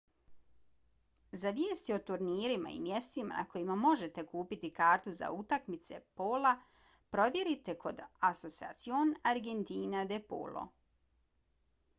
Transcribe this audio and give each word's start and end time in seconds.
za 1.41 1.49
vijesti 1.57 1.93
o 1.95 1.99
turnirima 2.07 2.71
i 2.75 2.79
mjestima 2.85 3.37
na 3.41 3.43
kojima 3.51 3.75
možete 3.81 4.23
kupiti 4.31 4.71
kartu 4.81 5.13
za 5.21 5.29
utakmice 5.43 6.01
pola 6.23 6.55
provjerite 7.17 7.77
kod 7.87 8.03
asociacion 8.33 9.15
argentina 9.37 10.05
de 10.15 10.23
polo 10.35 10.69